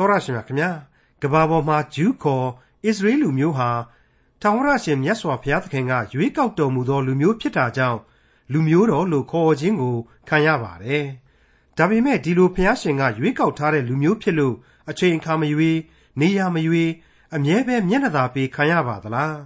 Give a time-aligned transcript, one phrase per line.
[0.00, 0.70] တော်ရရှိမြခင်ဗျာ
[1.22, 2.46] ကဘာပေါ်မှာဂျူးခေါ်
[2.84, 3.70] အစ္စရေးလူမျိုးဟာ
[4.40, 8.00] ထာဝရရှင်မြတ်စွာဘုရားသခင်ကရွေးကောက်တော်မူသောလူမျိုးဖြစ်တာကြောင့်
[8.52, 9.96] လူမျိုးတော်လို့ခေါ်ခြင်းကို
[10.28, 11.06] ခံရပါတယ်
[11.76, 14.54] ဒါပေမဲ့ဒီလိုဘုရားရှင်ကရွေးကောက်ထားတဲ့လူမျိုးဖြစ်လို့
[14.90, 15.78] အချိန်အခါမရွေး
[16.20, 16.90] နေရမရွေး
[17.34, 19.36] အမြဲပဲမျက်နှာသာပေးခံရပါသလား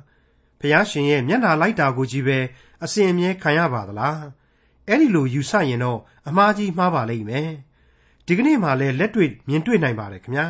[0.60, 2.38] ဘုရားရှင်ရဲ့မျက်နှာလိုက်တာကိုကြီးပဲ
[2.84, 4.22] အစဉ်အမြဲခံရပါသလား
[4.88, 7.50] အဲ့ဒီလိုယူဆရင်တော့အမှားကြီးမှားပါလိမ့်မယ်
[8.26, 10.46] ဒီကနေ့မှလည်းလက်တွေ့မြင်တွေ့နိုင်ပါတယ်ခင်ဗျာ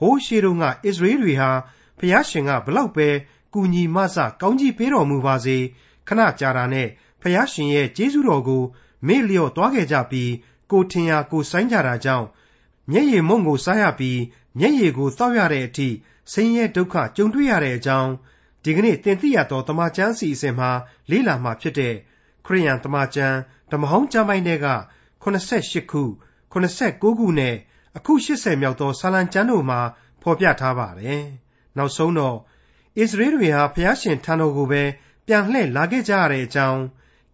[0.00, 1.50] ဟိုးရှေးတုန်းကအစ္စရေးတွေဟာ
[1.98, 3.08] ဘုရားရှင်ကဘလောက်ပဲ
[3.54, 5.56] ကူညီမဆကောင်းကြီးပေးတော်မူပါစေ
[6.08, 6.88] ခဏကြာတာနဲ့
[7.20, 8.62] ဘုရားရှင်ရဲ့ကျေးဇူးတော်ကို
[9.06, 10.32] မေ့လျော့သွားခဲ့ကြပြီး
[10.70, 12.26] ကိုထင်ရာကိုဆိုင်ကြတာကြောင့်
[12.90, 14.20] မျက်ရည်မုံကိုစားရပြီး
[14.58, 15.88] မျက်ရည်ကိုသောက်ရတဲ့အထိ
[16.32, 18.10] ဆင်းရဲဒုက္ခကြုံတွေ့ရတဲ့အကြောင်း
[18.64, 20.70] ဒီကနေ့သင်သိရသောတမန်ကျမ်းစီအစဉ်မှာ
[21.10, 21.94] လေ့လာမှာဖြစ်တဲ့
[22.46, 23.36] ခရိယန်တမန်ကျမ်း
[23.70, 24.68] ဓမ္မဟောင်းကျမ်းပိုင်းတွေက
[25.22, 26.02] 88ခု
[26.52, 27.54] 89ခုနဲ့
[27.96, 29.80] အခု80မြောက်သောဆာလံကျမ်းတို့မှာ
[30.22, 31.22] ဖော်ပြထားပါတယ်။
[31.76, 32.38] နောက်ဆုံးတော့ဣ
[33.10, 34.82] သရေလတွေဟာဖျားရှင်ထံတော်ကိုပဲ
[35.26, 36.80] ပြန်လှည့်လာခဲ့ကြရတဲ့အကြောင်း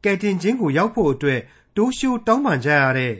[0.04, 1.40] ကယ်တင်ခြင်းကိုရောက်ဖို့အတွက်
[1.76, 3.14] တိုးရှိုးတောင်းပန်ကြရတဲ့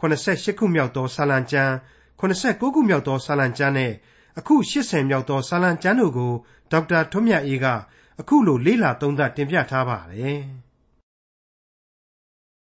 [0.00, 1.72] 88ခုမြောက်သောဆာလံကျမ်း
[2.20, 3.92] 89ခုမြောက်သောဆာလံကျမ်းနဲ့
[4.38, 6.32] အခု80မြောက်သောဆာလံကျမ်းတို့ကို
[6.72, 7.66] ဒေါက်တာထွန်းမြတ်အေးက
[8.20, 10.40] အခုလိုလေ့လာသုံးသပ်တင်ပြထားပါတယ်။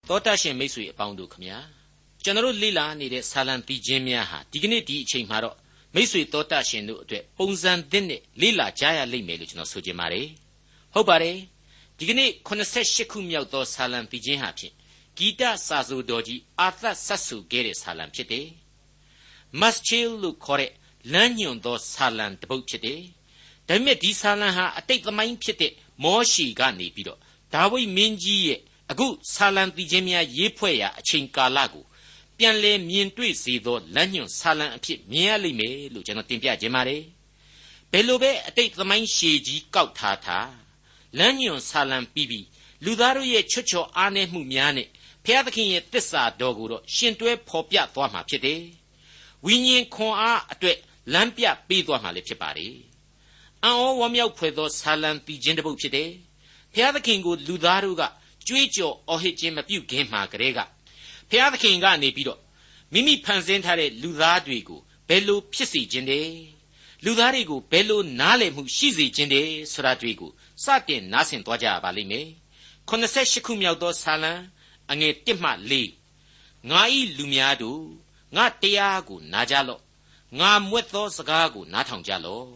[0.10, 1.79] သောတရှင်မိတ်ဆွေအပေါင်းတို့ခမညာ
[2.24, 5.56] ကျွန်တော်လေ့လာနေတဲ့ဆာလံပီခြင်းများဟာဒီကနေ့ဒီအချိန်မှာတော့
[5.96, 10.28] မိษွေတော်တတ်ရှင်တို့အတွက်ပုံစံသစ်နဲ့လေ့လာကြရလိမ့်မယ်လို့ကျွန်တော်ဆိုချင်ပါတယ်
[10.94, 11.38] ဟုတ်ပါတယ်
[11.98, 14.74] ဒီကနေ့88ခုမြောက်သောဆာလံပီခြင်းဟာဖြင့်
[15.18, 18.48] ဂီတစာဆိုတော်ကြီးအာသတ်ဆက်ဆူခဲ့တဲ့ဆာလံဖြစ်တယ်
[19.60, 20.72] မတ်ချီလ်လို့ခေါ်တဲ့
[21.14, 23.02] လမ်းညွန်သောဆာလံတစ်ပုဒ်ဖြစ်တယ်
[23.68, 25.72] ဒါပေမဲ့ဒီဆာလံဟာအတိတ်သမိုင်းဖြစ်တဲ့
[26.04, 27.20] မောရှိကနေပြီးတော့
[27.54, 28.60] ဒါဝိမင်းကြီးရဲ့
[28.92, 31.86] အခုဆာလံပီခြင်းများရေးဖွဲ့ရာအချိန်ကာလကို
[32.40, 37.04] ပြန်လဲမြင်တွေ့စေသောလမ်းညွှန်ဆာလံအဖြစ်မြင်ရလိမ့်မယ်လို့ကျွန်တော်တင်ပြခြင်းပါတယ်
[37.92, 40.52] ဘယ်လိုပဲအတိတ်သမိုင်းရှည်ကြီးကောက်ထားထား
[41.18, 42.46] လမ်းညွှန်ဆာလံပြီးပြီး
[42.86, 44.88] လူသားတို့ရဲ့ချွတ်ချော်အားနည်းမှုများနဲ့
[45.26, 48.62] ဘုရားသခင်ရဲ့တစ္ဆာတော်ကိုတော့ရှင်တွဲဖော်ပြသွားမှာဖြစ်တယ်
[49.46, 50.78] ဝိညာဉ်ခွန်အားအတွက်
[51.14, 52.76] လမ်းပြပေးသွားမှာလည်းဖြစ်ပါတယ်
[53.64, 56.10] အံ့ဩဝမ်းမြောက်ဖွယ်သောဆာလံပြီးခြင်းတစ်ပုဒ်ဖြစ်တယ်
[56.74, 58.04] ဘုရားသခင်ကိုလူသားတို့က
[58.48, 60.60] ကြွေးကြော်အော်ဟစ်ခြင်းမပြုခင်မှာကတည်းက
[61.30, 62.40] ဖျားသခင်ကနေပြီးတော့
[62.94, 66.30] မိမိဖန်ဆင်းထားတဲ့လူသားတွေကိုဘယ်လိုဖြစ်စေခြင်းတယ်
[67.06, 70.32] လူသားတွေကိုဘယ်လိုနားလည်မှုရှိစေခြင်းတယ်ဆိုတာတွေကို
[70.64, 72.28] စတင်နားဆင်သွားကြရပါလိမ့်မယ်
[72.90, 74.34] 88ခုမြောက်သောဆာလံ
[74.92, 75.52] အငယ်1မှ
[76.10, 77.84] 4ငါဤလူများတို့
[78.36, 79.82] ငါတရားကိုနားကြလော့
[80.40, 82.48] ငါမွက်သောစကားကိုနားထောင်ကြလော့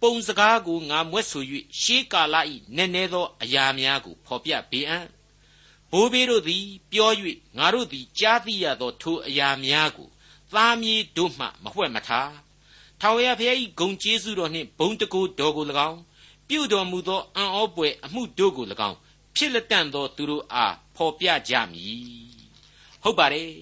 [0.00, 1.44] ပုံစကားကိုငါမွက်ဆို၍
[1.80, 5.04] ရှေးကာလဤနည်းနည်းသောအရာများကိုဖော်ပြပေးအံ့
[5.92, 7.10] ဘိုးဘေးတို့သည်ပြော၍
[7.58, 10.08] ငါတို့သည်ကြားသိရသောထိုအရာများကို
[10.52, 12.32] သားမြေးတို့မှမဝှက်မထား
[13.00, 16.00] ထာဝရဘုရား၏ဂုံကျေးဇူးတော်နှင့်ဘုံတကူတော်ကို၎င်း
[16.48, 18.96] ပြုတော်မူသောအံ့ဩပွေအမှုတို့ကို၎င်း
[19.36, 22.38] ဖြစ်လက်တန့်သောသူတို့အားဖော်ပြကြမည်
[23.02, 23.52] ဟုတ်ပါတယ်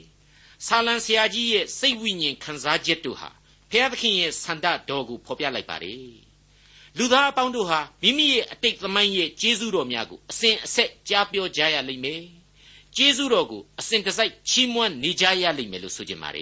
[0.66, 3.30] ဆာလံဆရာကြီးရဲ့စိတ်ဝိညာဉ်ခံစားချက်တို့ဟာ
[3.70, 6.25] ဘုရားသခင်ရဲ့ဆန္ဒတော်ကိုဖော်ပြလိုက်ပါတယ်
[6.98, 12.22] လူသားအပေါင်းတို့ဟာမိမိရဲ့အတိတ်သမိုင်းရဲ့ကျေးဇူးတော်များကိုအစဉ်အဆက်ကြားပြောကြရလိမ့်မယ်။
[12.96, 16.38] ကျေးဇူးတော်ကိုအစဉ်တစိုက်ချီးမွမ်းနေကြရလိမ့်မယ်လို့ဆိုကြပါ रे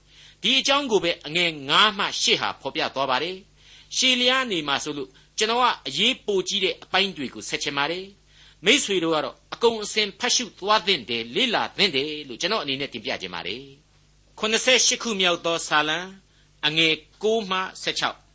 [0.42, 3.36] ။ဒီအကြောင်းကိုပဲအငယ်9မှ10ဟာဖော်ပြသွားပါတယ်။
[3.96, 8.04] ရှေလျားနေမှာဆိုလို့ကျွန်တော်ကအရေးပိုကြီးတဲ့အပိုင်းတွေကိုဆက်ချင်ပါတယ်။
[8.64, 13.62] မိษွေတို့ကတော့အကုန်အစင်ဖတ်ရှုသွားသင့်တယ်လေ့လာသင့်တယ်လို့ကျွန်တော်အနေနဲ့တင်ပြခြင်းပါတယ်။
[14.40, 15.98] 88ခုမြောက်သောဆာလံ
[16.66, 18.27] အငယ်9မှ16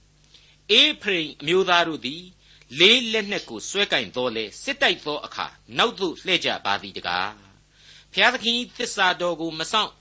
[0.71, 2.23] အေဖရိမ်အမျိုးသားတို့သည်
[2.79, 5.45] လေးလက်နက်ကိုဆွဲကင်တော်လဲစစ်တိုက်သောအခါ
[5.77, 7.31] နောက်သို့လှည့်ကြပါသည်တကား
[8.13, 9.91] ဖျားသခင်သစ္စာတော်ကိုမဆောင်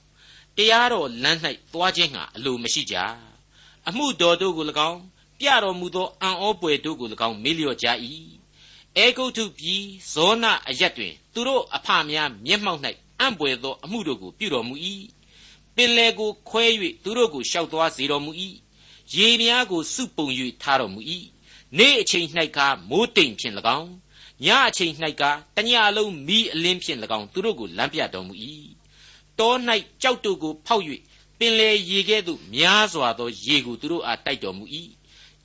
[0.56, 1.38] တရားတော်လမ်း၌
[1.72, 2.96] သွားခြင်းငှာအလိုမရှိကြ
[3.88, 5.00] အမှုတော်တို့ကို၎င်း
[5.38, 7.86] ပြတော်မူသောအံ့ဩပွေတို့ကို၎င်းမေးလျော့ကြ၏
[8.96, 12.80] အေဂုတ်ထုပြည်ဇောနအရက်တွင် သူတို့အဖများမျက်မှောက်၌
[13.20, 14.74] အံ့ပွေသောအမှုတို့ကိုပြုတော်မူ၏
[15.76, 16.64] ပင်လေကိုခွဲ၍
[17.02, 18.30] သူတို့ကိုရှောက်သွားစေတော်မူ၏
[19.14, 20.26] ရေများကိုစုပုံ၍
[20.62, 21.00] ထားတော်မူ၏
[21.78, 22.26] နေ့အချိန်၌
[22.56, 22.58] က
[22.90, 23.90] မိုးတိမ်ဖြင့်၎င်း
[24.44, 25.22] ညအချိန်၌က
[25.56, 28.34] တညလုံးမီးအလင်းဖြင့်၎င်းသူတို့ကိုလမ်းပြတော်မူ၏
[29.38, 29.52] တော၌
[30.02, 30.84] ကြောက်တို့ကိုဖောက်၍
[31.38, 34.64] ပင်လေရေကဲ့သို့များစွာသောရေကိုသူတို့အားတိုက်တော်မူ၏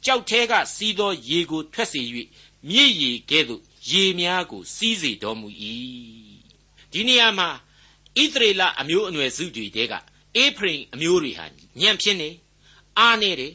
[0.05, 2.01] ကြောက်ထဲကစီးသောရေကိုထွက်စေ၍
[2.69, 5.47] မြည်ရေကဲ့သို့ရေများကိုစီးစေတော်မူ၏
[6.91, 7.49] ဒီနေရာမှာ
[8.17, 9.93] ဣသရေလအမျိုးအနွယ်စုတွေတဲက
[10.35, 11.45] အေဖရိမ်အမျိုးတွေဟာ
[11.81, 12.29] ညံ့ဖြစ်နေ
[12.97, 13.53] အားနေတယ်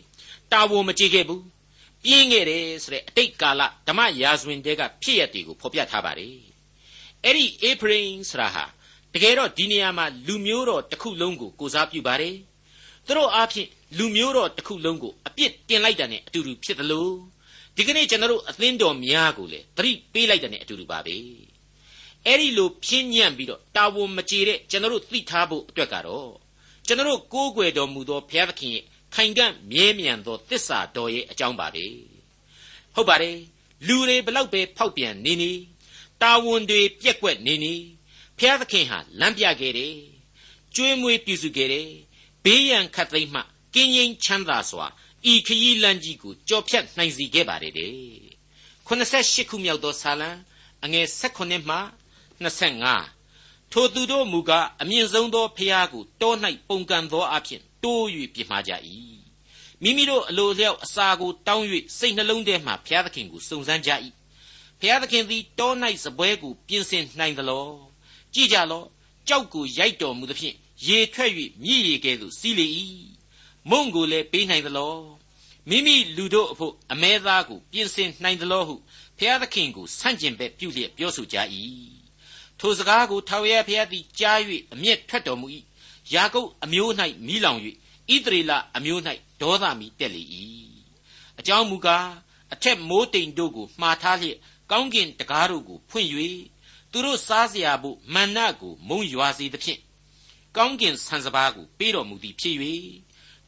[0.52, 1.42] တာဝန်မကြည့်ခဲ့ဘူး
[2.04, 6.36] ပြင်းခဲ့တယ်ဆိုတဲ့အတိတ်ကာလဓမ္မရာဇဝင်တဲကဖြစ်ရတွေကိုဖော်ပြထားပါတယ်
[7.24, 8.64] အဲ့ဒီအေဖရိမ်ဆိုတာဟာ
[9.14, 12.36] တကယ်တော့ဒီနေရာမှာလူမျိုးတော်တစ်ခုလုံးကိုကိုစားပြုပါတယ်
[13.06, 13.68] သူတို့အားဖြင့်
[13.98, 17.08] လူမျိုးတော်တစ်ခုလုံးကိုအပြစ်တင်လိုက်တာနဲ့အတူတူဖြစ်သလို
[17.76, 21.16] ဒီကနေ့ကျွန်တော်တို့အသင်းတော်များကိုလည်းသတိပေးလိုက်တာနဲ့အတူတူပါပဲ
[22.26, 26.30] အဲ့ဒီလိုပြင်းညံ့ပြီးတော့တာဝန်မကျေတဲ့ကျွန်တော်တို့သိထားဖို့အတွက်ကတော့
[26.86, 31.84] ကျွန်တော်တို့ကိုးကွယ်တော်မူသောဘုရားသခင်ရဲ့ ခိုင်ကန့်မြဲမြံသောတစ္ဆာတော်ရဲ့အကြောင်းပါပဲ
[32.94, 33.38] ဟုတ်ပါတယ်
[33.86, 35.52] လူတွေဘလောက်ပဲဖောက်ပြန်နေနေ
[36.22, 37.74] တာဝန်တွေပြက်ကွက်နေနေ
[38.38, 39.94] ဘုရားသခင်ဟာလမ်းပြခဲ့တယ်
[40.74, 41.88] ကျွေးမွေးပြုစုခဲ့တယ်
[42.44, 43.40] ဘေးရန်ခတ်သိမ်းမှ
[43.74, 44.86] ကင်းငိမ့်ချမ်းသာစွာ
[45.32, 47.92] ဤခရီးလမ်းကြီးကိုကြော်ဖြတ်နိုင်စီခဲ့ပါတယ်တဲ့
[48.88, 50.30] 88ခုမြောက်သောဇာလံ
[50.84, 51.76] အငယ်16မှ
[52.44, 56.32] 25ထိုသူတို့မူကားအမြင့်ဆုံးသောဖျားကိုတော၌
[56.68, 58.72] ပုန်ကန်သောအဖြစ် တိုး၍ပြစ်မှားကြ၏
[59.82, 61.66] မိမိတို့အလိုလျောက်အစာကိုတောင်း၍
[61.98, 63.90] စိတ်နှလုံးထဲမှဘုရားသခင်ကိုစုံစမ်းကြ၏
[64.80, 65.72] ဘုရားသခင်သည်တော၌
[66.04, 67.66] စပွဲကိုပြင်ဆင်နိုင်သလော
[68.34, 68.82] ကြည်ကြလော
[69.28, 70.56] ကြောက်ကိုရိုက်တော်မူသဖြင့်
[70.86, 71.30] ရေထွက်၍
[71.62, 72.66] မြည်ရည်ကဲ့သို့စီးလေ၏
[73.70, 74.94] မုံကိုလည်းပေးနိုင်သလော
[75.68, 78.74] မိမိလူတို့အဖို့အမဲသားကိုပြင်ဆင်နိုင်သလောဟု
[79.18, 81.36] ဘုရားသခင်ကိုဆန့်ကျင်ဘက်ပြုလျက်ပြောဆိုကြ၏
[82.60, 84.38] ထိုစကားကိုထာဝရဘုရားသည်ကြား၍
[84.72, 85.46] အမျက်ထွက်တော်မူ၏
[86.13, 86.91] ယာကုပ်အမျိုး၌
[87.27, 87.59] မိလောင်၍
[88.13, 89.01] ဣသရေလအမျိုး၌
[89.41, 90.23] ဒေါသမီတက်လေ၏
[91.39, 92.07] အကြောင်းမူကား
[92.53, 94.37] အထက်မိုးတိမ်တို့ကိုမှားထားလျက်
[94.71, 96.09] ကောင်းကင်တကားတို့ကိုဖွင့်၍
[96.91, 99.79] သူတို့စားเสียဖို့မန္နကိုမုံရွာစေသဖြင့်
[100.55, 102.55] ကောင်းကင်ဆန်စပါးကိုပေးတော်မူသည်ဖြစ်၍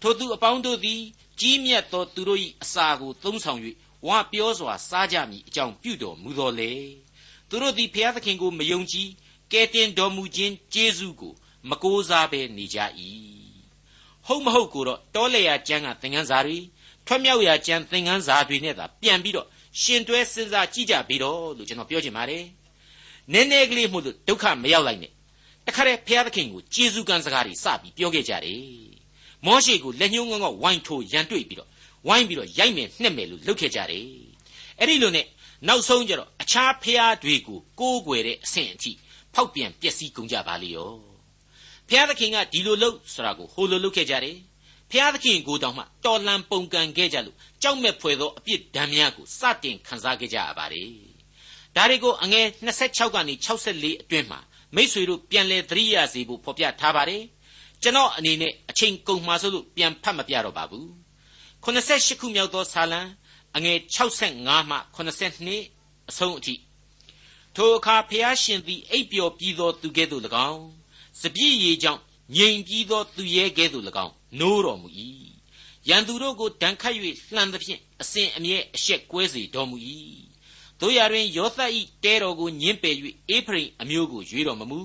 [0.02, 1.02] ထိုသူအပေါင်းတို့သည်
[1.40, 3.60] ကြီးမြတ်သောသူတို့၏အစာကိုသုံးဆောင်၍
[4.08, 6.74] ဝါပြောစွာစားကြမည်အကြောင်းပြုတော်မူတော်လေ
[7.50, 9.10] သူတို့သည်ဘုရားသခင်ကိုမယုံကြည်
[9.52, 11.34] ကယ်တင်တော်မူခြင်းကျေးဇူးကို
[11.71, 12.79] မကိုးစားဘဲနေကြ၏
[14.27, 16.59] ဟုတ်မဟုတ်ကိုတော့တောလေယာကျမ်းကသင်ခန်းစာတွေ
[17.07, 19.47] ထွက်မြောက်ရာကျမ်းသင်ခန်းစာတွေနဲ့သာပြန်ပြီးတော့
[19.81, 22.45] ရှင်တွဲစဉ်းစားကြည့်ကြပြီးတော့လို့ကျွန်တော်ပြောချင်ပါတယ်
[23.33, 25.13] နည်းနည်းကလေးမှုလို့ဒုက္ခမရောက်လိုက်နဲ့
[25.67, 28.63] တခါတည်းဘုရားသခင်ကိုကျေးဇူးကံစကားတွေစပြီးပြောခဲ့ကြတယ်
[29.47, 31.69] မောရှေကိုလက်ညှိုးငေါငေါဝိုင်းထိုးရန်တွေ့ပြီးတော့
[32.07, 34.07] ဝိုင်းပြီးတော့ရိုက်မယ်နှက်မယ်လို့လုပ်ခဲ့ကြတယ်
[34.79, 35.27] အဲ့ဒီလိုနဲ့
[35.69, 38.93] နောက်ဆုံးကျတော့အခြားဖျားတွေကိုကိုးကွယ်တဲ့အဆင့်အထိ
[39.35, 41.14] ဖောက်ပြန်ပျက်စီးကုန်ကြပါလေရော
[41.89, 44.37] ဖျားသခင်ကဒီလိုလုပ်ဆိုတာကိုဟိုလိုလုပ်ခဲ့ကြတယ်
[44.91, 50.91] ဖျားသခင်ကိုတောင်မှတော်လန်ပုန်ကန်ခဲ့ကြလို့ကြောက်မဲ့ဖွယ်သောအပြစ်ဒဏ်များကိုစတင်ခံစားခဲ့ကြရပါတယ်
[51.77, 54.41] ဒါတွေကိုအငယ်26ကနေ64အတွင်းမှာ
[54.75, 57.23] မိษွေတို့ပြန်လဲသတိရစေဖို့ဖော်ပြထားပါတယ်
[57.83, 60.87] ကျွန်တော်အနေနဲ့အချိန်ကုန်မှာဆိုလို့ပြန်ဖတ်မပြတော့ပါဘူး
[61.65, 63.01] 88ခုမြောက်သောဇာလံ
[63.57, 66.55] အငယ်65မှ82အဆုံးအထိ
[67.57, 70.65] ထိုအခါဖျားရှင်သည်အိပ်ပျော်ပြီးသောသူကဲ့သို့၎င်း
[71.21, 72.01] စပြည့်ရည်ကြောင့်
[72.37, 74.89] ငြိမ်ပြီးသောသူရဲကဲ့သို့၎င်းနိုးတော်မူ၏
[75.89, 76.95] ရန်သူတို့ကိုဒဏ်ခတ်၍
[77.35, 79.77] လှန်သဖြင့်အစဉ်အမြဲအရှက်ကွဲစေတော်မူ၏
[80.81, 81.71] တို့ရတွင်ယောသတ်၏
[82.05, 82.95] တဲတော်ကိုညှင်းပယ်၍
[83.31, 84.81] အေဖရိမ်အမျိုးကိုရွေးတော်မမူ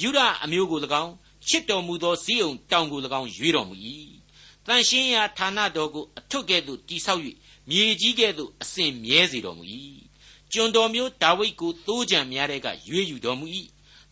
[0.00, 1.12] ယူဒအမျိုးကို၎င်း
[1.48, 3.74] ချစ်တော်မူသောဇီးုံတောင်ကို၎င်းရွေးတော်မူ၏
[4.66, 7.22] တန်ရှင်းရာဌာနတော်ကိုအထွတ်ကဲ့သို့တိဆောက်၍
[7.70, 9.64] မြေကြီးကဲ့သို့အစဉ်မြဲစေတော်မူ၏
[10.52, 13.46] ကျွန်တော်မျိုးဒါဝိဒ်ကိုသိုးကြံများတဲ့ကရွေးယူတော်မူ၏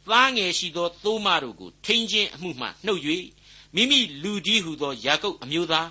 [0.09, 3.03] သားငယ်ရှိသောသိုးမတို့ကိုထိန်းခြင်းအမှုမှနှုတ်၍
[3.75, 5.89] မိမိလူကြီးဟုသောယာကုပ်အမျိုးသား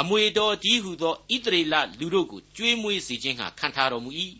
[0.00, 4.10] အမွေတော်ကြီးဟုသောဣသရေလလူတို့ကိုကြွေးမွေးစေခြင်းဟာခံထားတော်မူ၏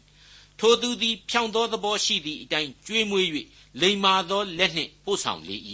[0.58, 3.26] ထိုသူသည်ဖြောင့်သောသဘောရှိသည့်အတိုင်းကြွေးမွေး၍
[3.80, 5.56] လိမ္မာသောလက်နှင့်ပို့ဆောင်လေ၏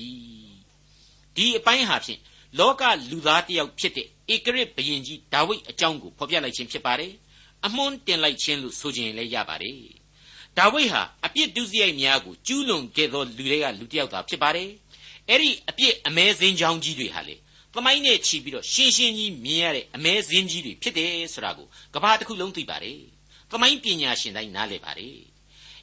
[1.36, 2.20] ဒီအပိုင်းဟာဖြင့်
[2.58, 7.12] လောကလူသားတစ်ယောက်ဖြစ်တဲ့ဧကရစ်ဘုရင်ကြီးဒါဝိဒ်အကြောင်းကိုဖော်ပြလိုက်ခြင်းဖြစ်ပါတယ်
[7.66, 10.01] အမွန်းတင်လိုက်ခြင်းလို့ဆိုခြင်းလည်းရပါတယ်
[10.58, 14.68] ဒါဝိဒ်ဟာအပြစ်ဒုစရိုက်များကိုကျူးလွန်ခဲ့သောလူတွေကလူတစ်ယောက်သာဖြစ်ပါတယ်
[15.28, 17.36] အဲ့ဒီအပြစ်အမဲစင်းချောင်းကြီးတွေဟာလေ
[17.74, 23.00] သမိုင်းနဲ့ချီပြီးတော့ရှင်းရှင်းကြီးမြင်ရတဲ့အမဲစင်းကြီးတွေဖြစ်တယ်ဆိုတာကိုကဘာတစ်ခုလုံးသိပါတယ်
[23.50, 25.18] သမိုင်းပညာရှင်တိုင်းနားလည်ပါတယ်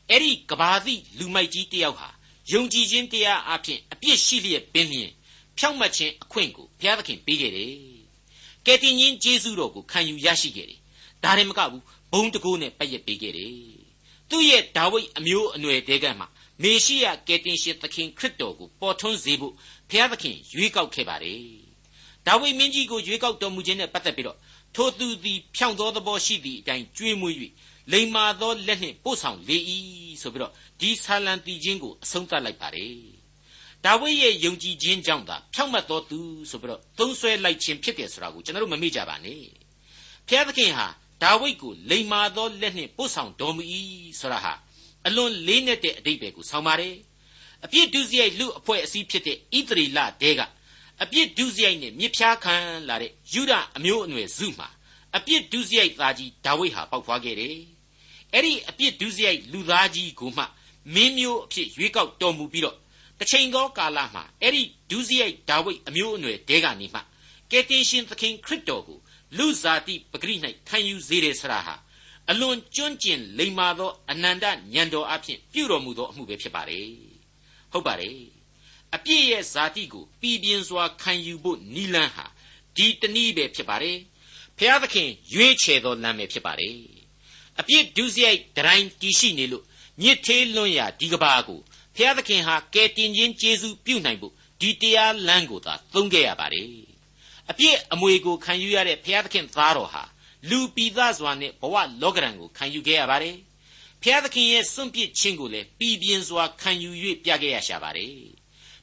[0.10, 2.10] အဲ့ဒီကဘာသိလူမိုက်ကြီးတယောက်ဟာ
[2.52, 5.12] ယုံကြည်ခြင်းတရားအပြင်အပြစ်ရှိလျက်ပင်လျင်
[5.58, 7.74] ဖြောင့်မတ်ခြင်းအခွင့်ကိုဘုရားသခင်ပေးခဲ့တယ်
[8.66, 10.80] ကယ်တင်ရှင်ယေရှုတော်ကိုခံယူရရှိခဲ့တယ်
[11.24, 13.79] ဒါရင်မကဘူးဘုံတကိုးနဲ့ပတ်ရက်ပေးခဲ့တယ်
[14.30, 16.26] သူ့ရဲ့ဒါဝိဒ်အမျိုးအနွယ်တဲကမှ
[16.64, 19.54] မေရှိယကယ်တင်ရှင်သခင်ခရစ်တော်ကိုပေါ်ထွန်းစေဖို့
[19.90, 21.44] ဘုရားသခင်ရွေးကောက်ခဲ့ပါတယ်
[22.28, 24.38] ဒါဝိဒ်မင်းကြီးကိုရွေးကောက်တော်မူခြင်းနဲ့ပတ်သက်ပြီးတော့
[24.76, 27.36] ထိုသူသည်ဖြောင့်သောသဘောရှိသည့်အတိုင်းကြွေးမွေး၍
[27.92, 29.58] လိမ္မာသောလက်နှင့်ပို့ဆောင်လေ၏
[30.22, 32.96] ဆိုပြီးတော့ဒီဆာလံတီချင်းကိုအဆုံးသတ်လိုက်ပါတယ်
[33.86, 36.20] ဒါဝိဒ်ရဲ့ယုံကြည်ခြင်းကြောင့်သာဖြောင့်မတ်တော်သူ
[36.50, 39.42] ဆိုပြီးတော့သုံးဆွဲလိုက်ခြင်းဖြစ်တယ်ဆိုတာကိုကျွန်တော်တို့မမေ့ကြပါနဲ့
[40.28, 40.88] ဘုရားသခင်ဟာ
[41.24, 43.64] ဒါဝိဒ်ကိုလိမ္မာသောလက်နှင့်ပို့ဆောင်တော်မူ၏
[44.20, 44.54] ဆိုတာဟာ
[45.08, 46.96] အလွန်လေးနက်တဲ့အတိတ်ပဲကိုဆောင်ပါတယ်
[47.66, 50.42] အပြစ်ဒုစရိုက်လူအဖွဲ့အစည်းဖြစ်တဲ့ဣသရေလတဲက
[51.04, 52.56] အပြစ်ဒုစရိုက်နဲ့မြစ်ဖျားခံ
[52.90, 54.70] လာတဲ့ယူဒအမျိုးအနွယ်စုမှာ
[55.18, 57.58] အပြစ်ဒုစရိုက်သားကြီးဒါဝိဒ်ဟာပေါက်ဖွားခဲ့တယ်
[58.34, 60.44] အဲ့ဒီအပြစ်ဒုစရိုက်လူသားကြီးကိုမှ
[60.94, 62.78] မင်းမျိုးအဖြစ်ရွေးကောက်တော်မူပြီးတော့
[63.20, 67.04] တစ်ချိန်သောကာလမှာအဲ့ဒီဒုစရိုက်ဒါဝိဒ်အမျိုးအနွယ်တဲကနေမှဣ
[67.52, 69.00] ကယ်တင်ရှင်သခင်ခရစ်တော်ကို
[69.38, 70.36] လူဇာတိပဂရိ၌
[70.68, 71.76] ခံယူစေတယ်ဆရာဟာ
[72.30, 76.88] အလွန်ကျွန့်ကျင်လိမ္မာသောအနန္တညံတော်အဖြစ်ပြုတော်မူသောအမှုပဲဖြစ်ပါတယ်
[77.72, 78.18] ဟုတ်ပါတယ်
[78.96, 82.26] အပြည့်ရဲ့ဇာတိကိုပြည်ပြင်းစွာခံယူဖို့နီလန်းဟာ
[82.76, 83.98] ဒီတနည်းပဲဖြစ်ပါတယ်
[84.58, 86.76] ဖျားသခင်ရွေးချယ်သောလမ်းပဲဖြစ်ပါတယ်
[87.60, 89.64] အပြည့်ဒုစရိုက်ဒတိုင်းတည်ရှိနေလို့
[90.02, 91.60] ညစ်သေးလွန်းရာဒီကဘာကို
[91.96, 96.89] ဖျားသခင်ဟာကယ်တင်ခြင်းကျေးဇူးပြုနိုင်ဖို့ဒီတရားလမ်းကိုသာသုံးခဲ့ရပါတယ်
[97.52, 100.04] အပြည့်အမွေကိုခံယူရတဲ့ဘုရားသခင်သားတော်ဟာ
[100.50, 103.36] လူပိသစွာနဲ့ဘဝလောကရန်ကိုခံယူခဲ့ရပါတယ်
[104.02, 106.90] ဘုရားသခင်ရဲ့စွန့်ပစ်ခြင်းကိုလည်းပြည်ပြင်းစွာခံယူ၍
[107.24, 108.12] ပြခဲ့ရရှာပါတယ်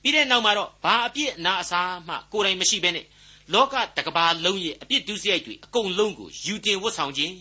[0.02, 3.06] ပြီးတဲ့နောက်မှာတော့ဘာအပြစ်အနာအစားမှကိုယ်တိုင်မရှိဘဲနဲ့
[3.52, 7.34] လောကတကဘာလုံးရဲ့အပြစ်ဒုစရိုက်တွေအကုန်လုံးကိုယူတင်ဝတ်ဆောင်ခြင်း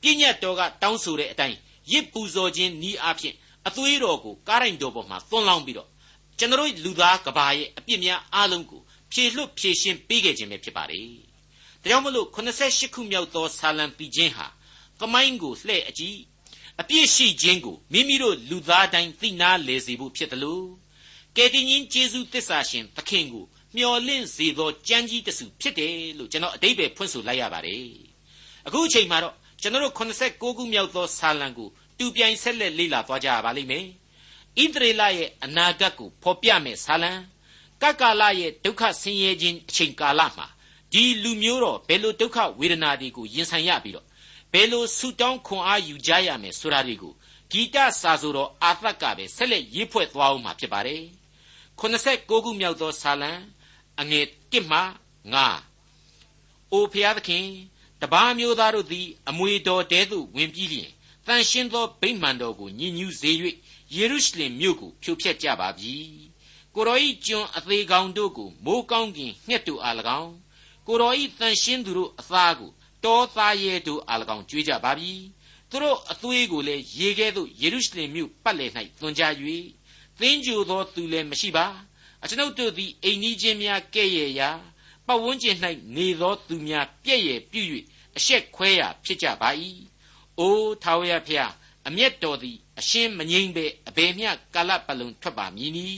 [0.00, 1.56] ပြည့်ညတ်တော်ကတောင်းဆိုတဲ့အတိုင်း
[1.92, 3.34] ရစ်ပူဇော်ခြင်းဤအဖြစ်
[3.66, 5.88] အသွေးတော်ကိုကားရိုင်တော်ပေါ်မှာသွန်းလောင်းပြီးတော့
[6.38, 8.80] ကျွန်တော်လူသားကဘာရဲ့အပြစ်များအလုံးကို
[9.12, 11.08] ဖြေလွတ်ဖြေရှင်းပေးခဲ့ခြင်းပဲဖြစ်ပါတယ်။
[11.82, 14.46] ဒါကြောင့်မလို့88ခုမြောက်သောဆာလံပီခြင်းဟာ
[15.00, 16.18] သမိုင်းကိုလှဲ့အကြည့်
[16.80, 20.66] အပြစ်ရှိခြင်းကိုမိမိတို့လူသားတိုင်းသိနာလေစေဖို့ဖြစ်တယ်လို့
[21.36, 23.44] ကယ်တင်ရှင်ယေရှုသစ္စာရှင်သခင်ကို
[23.76, 27.84] မျှော်လင့်စေသောကြမ်းကြီးတစုဖြစ်တယ်လို့ကျွန်တော်အတိတ်ပဲဖွင့်ဆိုလိုက်ရပါတယ်။
[28.66, 33.84] အခုအချိန်မှာတော့ကျွန်တော်တို့89ခုမြောက်သောဆာလံကိုတူပြိုင်ဆက်လက်လေ့လာသွားကြရပါလိမ့်မယ်။
[34.62, 37.12] ဣသရေလရဲ့အနာဂတ်ကိုဖော်ပြမယ်ဆာလံ
[37.82, 40.46] ကကလရဲ့ဒုက္ခဆင်းရဲခြင်းအချိန်ကာလမှာ
[40.92, 44.06] ဒီလူမျိုးတော်ဘယ်လိုဒုက္ခဝေဒနာတွေကိုရင်ဆိုင်ရပြီးတော့
[44.52, 47.12] ဘယ်လိုဆူတောင်းခွန်အားယူကြရမယ်ဆိုတာတွေကို
[47.50, 51.02] ဂီတစာဆိုတော်အာသက်ကပဲဆက်လက်ရေးဖွဲ့သွားအောင်မှာဖြစ်ပါတယ်။
[51.80, 53.32] 89ခုမြောက်သောဆာလံ
[54.00, 54.80] အငယ်1မှ
[55.76, 57.46] 9အိုဖျားသခင်
[58.00, 60.90] တပားမျိုးသားတို့သည်အမွေတော်တဲသို့ဝင်ပြီးလျင်
[61.26, 63.30] တန်ရှင်းသောဗိမာန်တော်ကိုညှဉ်းညူးစေ၍
[63.94, 65.94] ယေရုရှလင်မြို့ကိုဖြိုဖျက်ကြပါပြီ
[66.76, 70.34] ကိုရောဤကျွန်းအသေးကောင်တို့ကိုမိုးကောင်းကင်ငှက်တို့အား၎င်း
[70.86, 72.70] ကိုရောဤတန်ရှင်းသူတို့အသားကို
[73.04, 75.12] တောသားရဲတို့အား၎င်းကြွေးကြပါပြီ
[75.70, 79.22] သူတို့အသွေးကိုလည်းရေခဲသို့ယေရုရှလင်မြို့ပတ်လည်၌သွန်ကြ၍
[80.20, 81.66] သင်ကြိုသောသူလည်းမရှိပါ
[82.22, 84.50] အကျွန်ုပ်တို့သည်အိမ်နီးချင်းများကဲ့ရဲ့ရာ
[85.06, 85.56] ပတ်ဝန်းကျင်၌
[85.96, 87.62] နေသောသူများပြည့်ရဲ့ပြု၍
[88.16, 89.50] အရှက်ခွဲရာဖြစ်ကြပါ၏
[90.38, 91.52] အိုးထာဝရဖျား
[91.86, 95.88] အမျက်တော်သည်အရှင်းမငိမ့်ပဲအဘယ်မျှကာလပတ်လုံးထွက်ပါမည်နီ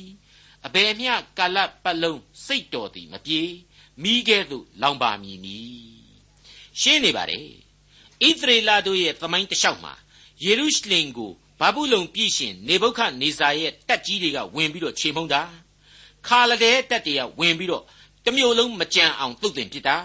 [0.69, 3.41] အဘယ်မျှကာလပတ်လုံးစိတ်တော်သည်မပြေ
[4.03, 5.59] မိခဲ့သို့လောင်ပါမည်နီ
[6.81, 7.47] ရှင်းနေပါတယ်
[8.27, 9.95] ဣသရေလတို့ရဲ့သမိုင်းတစ်လျှောက်မှာ
[10.45, 15.43] ယေရုရှလင်ကိုဘာဘူးလုံပြည်ရှင်နေဗုခဒ်နေဇာရဲ့တပ်ကြီးတွေကဝင်ပြီးတော့ခြေမှုန်းတာ
[16.27, 17.85] ခါလဒဲတပ်တွေကဝင်ပြီးတော့
[18.25, 19.97] တမျိုးလုံးမကြံအောင်တုတ်တင်ပစ်တာ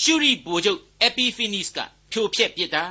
[0.00, 1.78] ရှုရိဗိုလ်ချုပ်အပီဖီနီစ်က
[2.12, 2.84] ဖြိုဖျက်ပစ်တာ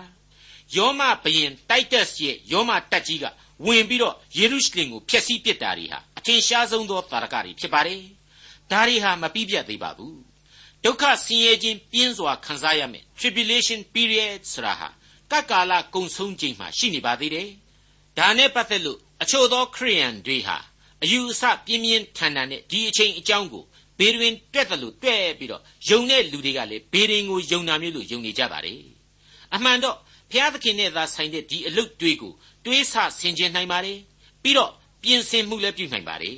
[0.75, 3.25] ယောမဘရင်တိုက်တက်စ်ရဲ့ယောမတက်ကြီးက
[3.65, 8.01] ဝင်ပြီးတော့ယေရုရှလင်ကိုဖျက်ဆီးပစ်တာတွေဟာအ ထင်ရှားဆုံးသောတာရကတွေဖြစ်ပါတယ်။
[8.71, 10.15] ဒါတွေဟာမပြီးပြတ်သေးပါဘူး။
[10.83, 14.89] ဒုက္ခဆင်းရဲခြင်းပြင်းစွာခံစားရမယ် tribulation period ဆိုတာဟာ
[15.31, 17.49] ကကာလကုံဆုံးခြင်းမှာရှိနေပါသေးတယ်။
[18.17, 20.57] ဒါနဲ့ပတ်သက်လို့အချို့သောခရိယန်တွေဟာ
[21.03, 23.63] အယူအဆပြင်းပြင်းထန်ထန်နဲ့ဒီအချိန်အကြောင်းကို
[23.99, 28.81] ဘေးတွင်တွက်တယ်လို့တွက်ပြီးတော့ယုံတဲ့လူတွေကလည်းဘေးတွင်ကိုယုံနာမျိုးလို့ယုံနေကြပါတယ်။
[29.55, 29.97] အမှန်တော့
[30.31, 32.33] ဘုရားသခင်နဲ့သာဆိုင်တဲ့ဒီအလုပ်တွေကို
[32.65, 33.99] တွေးဆဆင်ခြင်နိုင်ပါတယ်
[34.43, 34.71] ပြီးတော့
[35.03, 36.38] ပြင်ဆင်မှုလည်းပြုနိုင်ပါတယ်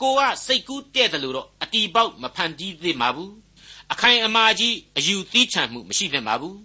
[0.00, 3.32] ကိုကစိတ်ကူးတဲ့တယ်လို့တော့အတီပေါက်မဖန်တီးသေးပါဘူး
[3.92, 6.58] အခိုင်အမာကြီးအယူသီးချံမှုမရှိသင့်ပါဘူး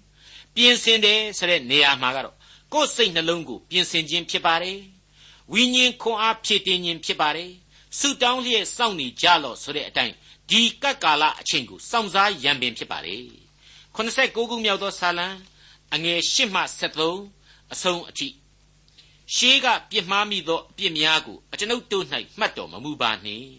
[0.56, 2.36] ပြင်ဆင်တယ်ဆိုတဲ့နေရာမှာကတော့
[2.74, 4.80] ကိုယ်စိတ်နှလုံးကိုပြင်ဆင်ခြင်းဖြစ်ပါတယ်
[5.54, 7.52] ဝိညာဉ်ခွန်အားဖြည့်တင်းခြင်းဖြစ်ပါတယ်
[8.00, 10.14] ဆုတောင်းလျက်စောင့်နေကြလော့ဆိုတဲ့အတိုင်း
[10.50, 13.24] ဒီကပ်ကာလအချိန်ကိုစောင့်စားရံပင်ဖြစ်ပါတယ်
[13.96, 15.28] 89ခုမြောက်သောဆာလံ
[15.94, 16.62] အငယ်8မှ
[17.16, 18.28] 73အဆုံးအထိ
[19.36, 22.06] ရှေးကပြစ်မှားမိသောအပြစ်များကိုအကျွန်ုပ်တို့၌
[22.40, 23.52] မှတ်တော်မမူပါနှင့်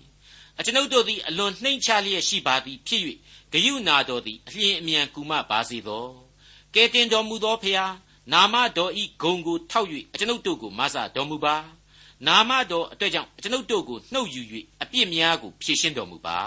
[0.59, 3.03] အကျွန်ုပ်တို့သည်အလွန်နှိမ့်ချလျက်ရှိပါသည်ဖြစ်၍
[3.53, 6.07] ဂယုနာတော်သည်အလျင်အမြန်ကူမပါစေသော
[6.75, 7.93] ကဲတင်တော်မူသောဖျား
[8.33, 11.57] နာမတော်ဤဂုံကိုထောက်၍အကျွန်ုပ်တို့ကိုမဆတော်မူပါ
[12.27, 14.43] နာမတော်အတွက်ကြောင့်အကျွန်ုပ်တို့ကိုနှုတ်ယူ၍
[14.83, 16.39] အပြစ်များကိုဖြေရှင်းတော်မူပါ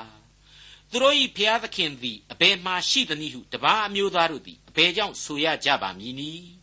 [0.90, 6.61] သူတို့၏ဖျားသခင်သည်အဘယ်မှရှိသနည်းဟုတပါးအမျိုးသားတို့သည်အဘယ်ကြောင့်ဆိုရကြပါမည်နည်း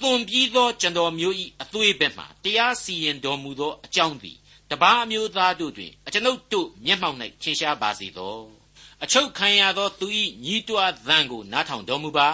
[0.00, 4.36] သွန်ပြီးသောကျွန်တော်မျိုး၏အသွေးဘက်မှတရားစီရင်တော်မူသောအကြောင်းသည်
[4.70, 8.38] တပါးအမျိုးသားတို့တွင်အကျွန်ုပ်တို့မျက်မှောက်၌ထင်ရှားပါစေသော
[9.04, 10.06] အချုပ်ခံရသောသူ၏
[10.44, 12.30] ညီးတွားသံကိုနားထောင်တော်မူပါ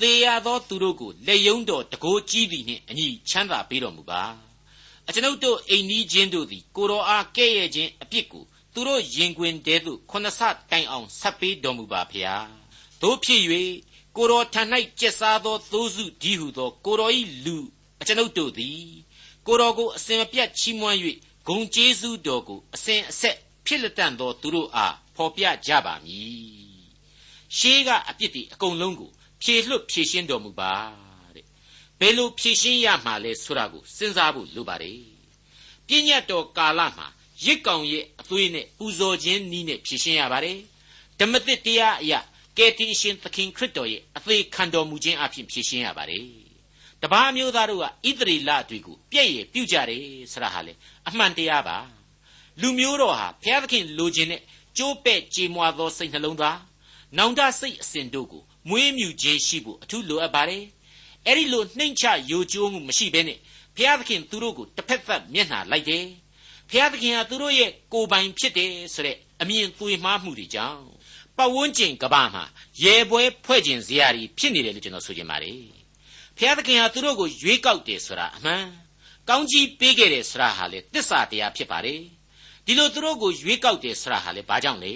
[0.00, 4.22] သေရသောသူတို့ကိုလက်ယုံတော်တကိုးကြီးသည်နှင့်အညီချမ်းသာပေးတော်မူပါ
[5.08, 12.46] အကျွန်ုပ်တို့အိမ်နီးချင်းတို့သည်ကိုတော်အားကဲ့ရဲ့ခြင်းအပြစ်ကိုသူတို့ရင်ခွင်တဲသို့ခုနဆတိုင်အောင်ဆက်ပေးတော်မူပါဖျား
[13.02, 13.42] တို့ဖြစ်၍
[14.16, 14.62] ကိုတော်ထံ၌
[15.00, 17.12] ကျက်စားသောသိုးစုဒီဟုသော ကိုတော်၏
[17.44, 17.56] လူ
[18.00, 18.82] အကျွန်ုပ်တို့သည်
[19.46, 20.98] ကိုတော်ကိုအစဉ်မပြတ်ချီးမွမ်း၍
[21.46, 26.52] ဂုံကျေးဇူးတော်ကိုအစဉ်အဆက်ဖြစ်လက်တန့်သောသူတို့အားဖော်ပြကြပါမည်
[27.56, 29.10] ရှေးကအပြစ်တွေအကုန်လုံးကို
[29.42, 30.72] ဖြေလွတ်ဖြေရှင်းတော်မူပါ
[31.34, 31.46] တဲ့
[32.00, 35.00] ဘယ်လိုဖြေရှင်းရမှာလဲဆိုတာကိုစဉ်းစားဖို့လိုပါတယ်
[35.86, 37.06] ပြည့်ညတ်တော်ကာလမှာ
[37.44, 40.58] ရစ်ကောင်ရဲ့အသွေးနဲ့ပူဇော်ခြင်းနည်းနဲ့ဖြေရှင်းရပါတယ်
[41.18, 42.20] ဓမ္မသစ်တရားအရာ
[42.58, 46.24] ကယ်တင်ရှင်သခင်ခရစ်တော်ရဲ့အသေးခံတော်မူခြင်းအဖြစ်ဖြေရှင်းရပါတယ်
[47.02, 50.72] တပါးမျိုးသားတို့ကဣသရေလတွေကိုပြည့်ရပြုကြတယ်ဆရာဟာလေ
[51.08, 51.76] အမှန်တရားပါ
[52.60, 54.40] လူမျိုးတော်ဟာဘုရားသခင်လိုချင်တဲ့
[54.76, 56.58] ကြိုးပဲ့ကြေမွာသောစိတ်နှလုံးသား
[57.18, 60.64] နောင်တစိတ်အစဉ်တို့ကိုမွေးမြူခြင်းရှိဖို့အထူးလိုအပ်ပါတယ်
[61.26, 63.38] အဲ့ဒီလိုနှိမ့်ချယိုကျိုးမှုမရှိဘဲနဲ့
[63.76, 66.04] ဘုရားသခင်သူတို့ကိုတစ်ဖက်သက်မျက်နှာလိုက်တယ်
[66.70, 70.82] ဘုရားသခင်ဟာသူတို့ရဲ့ကိုယ်ပိုင်ဖြစ်တယ်ဆိုတဲ့အမြင်သွေမှားမှုတွေကြောင့်
[71.36, 72.44] ပတ်ဝန်းကျင်ကဘာမှာ
[72.82, 75.58] ရေပွဲဖွဲ့ကျင်စရာတွေဖြစ်နေတယ်လို့ကျွန်တော်ဆိုချင်ပါတယ်
[76.36, 78.64] ဘုရားသခင်ဟာသူတို့ကိုရွေးကောက်တယ်ဆိုတာအမှန်
[79.28, 82.00] ကောင်းကြီးပေးခဲ့တယ်ဆိုတာဟာလေတစ္ဆာတရားဖြစ်ပါတယ်
[82.66, 84.94] ဒီလိုသူတို့ကိုရွေးကောက်တယ်ဆိုတာဟာလေဘာကြောင့်လဲ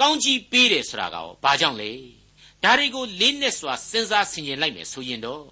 [0.00, 1.90] ကောင်းကြီးပေးတယ်ဆိုတာကရောဘာကြောင့်လဲ
[2.62, 5.44] ဒါတွေကိုလေးနက်စွာစဉ်းစားဆင်ခြင်လိုက်မယ်ဆိုရင်တော့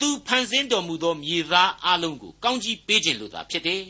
[0.00, 3.82] သူဖန်ဆင်းတော်မူသောမြေသားအလုံးကိုကောင်းကြီးပေးခြင်းလို့သာဖြစ်တယ်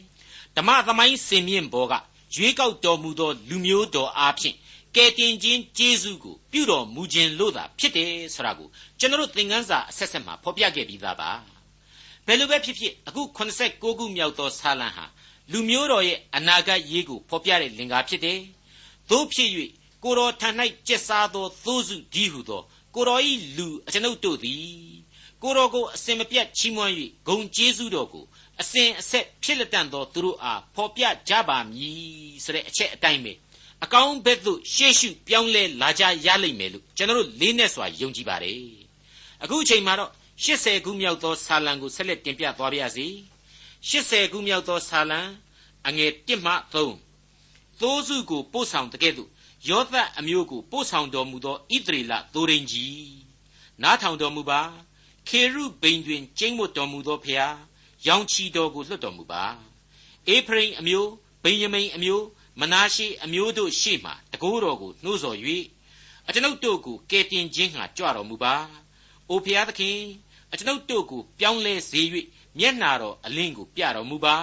[0.56, 1.94] ဓမ္မသမိုင်းစင်မြင့်ဘောက
[2.34, 4.56] ရွေးကောက်တော်မူသောလူမျိုးတော်အားဖြင့်
[4.96, 8.68] ကယ်တင်ခြင်းကျေးဇူးကိုပြုတော်မူခြင်းလို့သာဖြစ်တယ်ဆိုတာကို
[8.98, 11.30] ကျွန်တော်တို့သင်ခန်းစာအဆက်ဆက်မှာဖော်ပြခဲ့ပြီးသားပါ
[12.26, 15.04] ဘယ်လိုပဲဖြစ်ဖြစ်အခု86ခုမြောက်သောဆာလံဟာ
[15.52, 18.38] လူမျိုးတော်ရဲ့အနာဂတ်ရေးကိုဖော်ပြတဲ့လင်္ကာဖြစ်တယ်
[19.10, 19.50] သို့ဖြစ်၍
[20.04, 20.48] ကိုတော်ထံ၌
[20.86, 22.62] ကျက်စားသောသိုးစုဒီဟုသော
[22.94, 24.98] ကိုတော်ဤလူအကျွန်ုပ်တို့သည်
[25.42, 26.92] ကိုတော်ကိုအစင်မပြတ်ချီးမွမ်း၍
[27.28, 28.24] ဂုံကျေးဇူးတော်ကို
[28.60, 33.32] အစဉ်အဆက်ဖြစ်လက်တန်သောသူတို့အားဖော်ပြကြပါမည်ဆိုတဲ့အချက်အတိုင်းပဲ
[33.84, 38.60] အကောင်းဘက်သို့ရှေ့ရှုပြောင်းလဲလာကြရလိမ့်မယ်လို့ကျွန်တော်တို့လေးနဲ့စွာယုံကြည်ပါတယ်
[39.42, 40.10] အခုအချိန်မှာတော့
[40.44, 43.06] 80ခုမြောက်သောဆာလံကိုဆက်လက်တင်ပြသွားပါရစေ
[43.88, 45.20] 80ခုမြောက်သောဆာလံ
[45.88, 46.74] အငယ်1မှ3
[47.80, 49.30] သိုးစုကိုပို့ဆောင်တကဲ့သို့
[49.68, 53.10] ယောသတ်အမျိုးကိုပို့ဆောင်တော်မူသောဣသရေလသိုးရင်းကြီး
[53.82, 54.60] နားထောင်တော်မူပါ
[55.28, 57.54] ခေရုဘိန်တွင်ကျိမ့်မွတ်တော်မူသောဖျား
[58.06, 59.44] ရောင်ချီတော်ကိုလွှတ်တော်မူပါ
[60.28, 61.10] အေဖရိမ်အမျိုး
[61.42, 62.24] ဗိယမိန်အမျိုး
[62.60, 65.38] မနာရှေအမျိုးတို့ရှေ့မှတကိုးတော်ကိုနှိုးဆော်၍
[66.26, 68.54] အကျွန်ုပ်တို့ကိုကယ်တင်ခြင်းဟာကြွတော်မူပါ
[69.28, 69.98] အိုဖျားသခင်
[70.52, 72.00] အကျွန်ုပ်တို့ကိုပြောင်းလဲစေ၍
[72.58, 74.36] မျက်နာတော်အလင်းကိုပြတော်မူပါ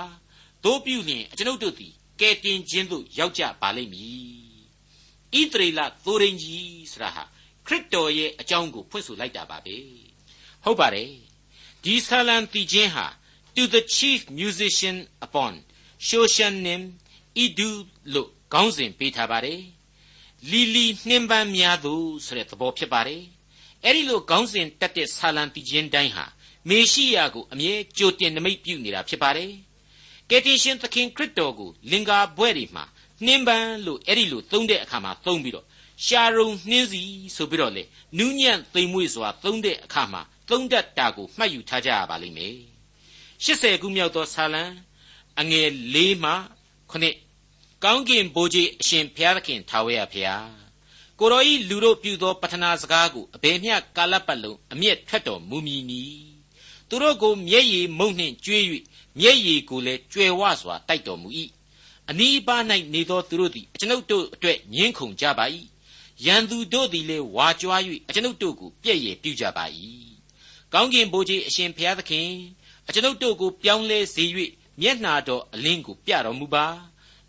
[0.63, 4.25] တို့ပြုလျင်အကျွန်ုပ်တို့သည်ကယ်တင်ခြင်းသို့ရောက်ကြပါလိမ့်မည်
[5.34, 7.23] ဣသရေလသိုးရင်းကြီးဆိုတာဟာ
[7.65, 9.78] ခရစ်တော်ရဲ့အကြောင်းကိုဖွင့်ဆိုလိုက်တာပါပဲ
[10.63, 11.12] ဟုတ်ပါတယ်
[11.84, 13.06] ဒီဆာလံတီချင်းဟာ
[13.56, 15.54] to the chief musician upon
[16.08, 16.82] Shoshanim
[17.43, 17.69] Idu
[18.13, 19.62] လို့ခေါင်းစဉ်ပေးထားပါတယ်
[20.52, 21.93] လီလီနှင်းပန်းများသူ
[22.26, 23.24] ဆိုတဲ့သဘောဖြစ်ပါတယ်
[23.84, 26.26] အဲ့ဒီလိုခေါင်းစဉ်တက်တဲ့ဆာလံတီချင်းတိုင်းဟာ
[26.69, 29.52] မေရှိယကိုအမြဲကြိုတင်နမိတ်ပြုနေတာဖြစ်ပါတယ်
[30.30, 32.86] ကယ်တင်ရှင်သခင်ခရစ်တော်ကိုလင်္ကာဘွဲ့တွေမှာ
[33.26, 35.65] နှင်းပန်းလို့အဲ့ဒီလိုသုံးတဲ့အခါမှာသုံးပြီးတော့
[36.06, 37.02] ရှာရုံနှင်းစီ
[37.36, 37.84] ဆိုပြီးတော့လေ
[38.17, 42.56] နူးညံ့သိမ်မွေ့စွာသုံးတဲ့အခါမှာသုံးတတ်တာကိုမှတ်ယူထားကြရပါလိမ့်မယ်
[43.43, 44.63] 80ခုမြောက်သောဆာလံ
[45.39, 46.32] အငယ်၄မှ
[46.91, 47.24] 9
[47.88, 50.50] ကောင်းကင်ဘိုးကြီးအရှင်ဘုရားသခင်ထာဝရဘုရား
[51.19, 56.02] ကိုတော်ဤလူတို့ပြုသောပထနာစကားကိုအဘယ်မျှကာလပတ်လုံးအမျက်ထွက်တော်မူမည်နီ
[56.89, 58.63] သူတို့ကိုမျက်ရည်မုံနှင့်ကျွေး၍
[59.19, 61.30] မျက်ရည်ကိုလည်းကြွယ်ဝစွာတိုက်တော်မူ၏
[62.10, 62.62] အနီးပါး၌
[62.93, 65.45] နေသောသူတို့သည်အကျွန်ုပ်တို့အတွက်ညှင်းခုန်ကြပါ၏
[66.26, 69.65] ရန်သူတို့သည်လည်းဝါကြွား၍အကျွန်ုပ်တို့ကိုပြည့်ရည်ပြုကြပါ၏
[70.74, 72.30] ကောင်းကင်ဘိုးကြီးအရှင်ဘုရားသခင်
[72.88, 74.24] အကျွန်ုပ်တို့ကိုပြောင်းလဲစေ၍
[74.82, 76.67] မျက်နာတော်အလင်းကိုပြတော်မူပါ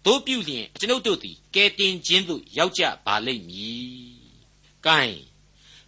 [0.07, 4.15] တို့ပြုလျင်အကျွန်ုပ်တို့သည်ကယ်တင်ခြင်းသို့ရောက်ကြပါလိမ့်မည်။
[4.87, 5.01] ကဲ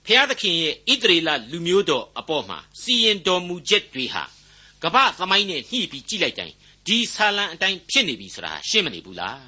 [0.05, 4.25] ဖျားသခင်ရဲ့ဣသရေလလူမျိုးတော်အပေါ်မှာစီရင်တော်မူချက်တွေဟာ
[4.83, 6.55] ကပ္ပသမိုင်းနဲ့ညှိပြီးကြည့်လိုက်တိုင်း
[6.87, 9.41] ဒီဆာလံအတိုင်းဖြစ်နေပြီဆိုတာရှင်းမနေဘူးလား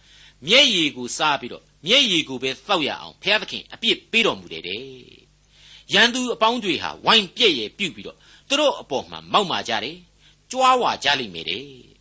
[0.46, 4.82] ။မျက်ရည်ကိုစားပြီးတော့မျက်ရည်ကိုပဲသောက်ရအောင်ဖျားသခင်အပြစ်ပေးတော်မူတယ်တဲ့။
[5.94, 9.96] ရန်သူအပေါင်းတွေဟာဝိုင်းပြည့်ရဲ့ပြုတ်ပြီးတော့သူတို့အပေါ်မှာမောက်မာကြတယ်။
[10.50, 11.64] ကြွားဝါကြလိမ့်မယ်တဲ့။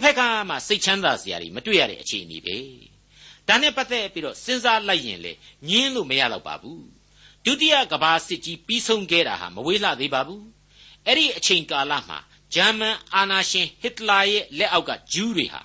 [0.00, 2.56] တစ်ဖက်ကမှစိတ်ချမ်းသာစရာတွေမတွေ့ရတဲ့အခြေအနေပဲ။
[3.48, 5.32] ဒါနဲ့ပတ်သက်ပြီးတော့စဉ်းစားလိုက်ရင်လေ
[5.68, 6.80] ညင်းလို့မရတော့ပါဘူး။
[7.44, 10.42] ဒုတိယကမ္ဘာစစ်ကြီးပြီးဆုံးခဲ့တာဟာမဝေးလှသေးပါဘူး။
[11.06, 12.18] အဲ့ဒီအချိန်ကာလမှာ
[12.54, 15.62] ဂျာမန်အာနာရှင်ဟစ်တလာရဲ့လက်အောက်ကဂျူးတွေဟာ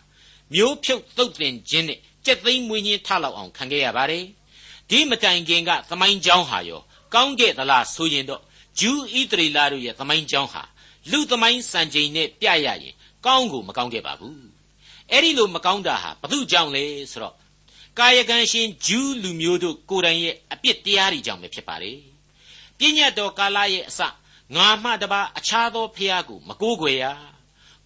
[0.54, 4.26] မျိုးဖြုတ်သုတ်တင်ခြင်းနဲ့ကြက်သိမ်းမွေးညင်းထလောက်အောင်ခံခဲ့ရပါတယ်။
[4.89, 6.82] ဒီမတိုင်ခင်ကသမိုင်းကြောင်းဟာရော
[7.13, 8.41] ကောင်းခဲ့သလားဆိုရင်တော့
[8.80, 10.63] ဂျူးဣသရေလတို့ရဲ့သမိုင်းကြောင်းဟာ
[11.12, 14.39] လူသမိုင်းစံချိန်နဲ့ပြရရင် ကောင်းကိုမကောင်းခဲ့ပါဘူး
[15.11, 17.35] အဲ့ဒီလိုမကောင်းတာဟာဘု து ကြောင့်လဲဆိုတော့
[17.99, 21.99] ကာယကံရှင်ဂျူးလူမျိုးတို့ကိုယ်တိုင်ရဲ့အပြစ်တရားတွေကြောင့်ပဲဖြစ်ပါတယ်
[22.77, 24.01] ပြည့်ညတ်တော်ကာလရဲ့အစ
[24.55, 27.05] ငါမှတပါအခြားသောဖျားကိုမကိုးကွယ်ရ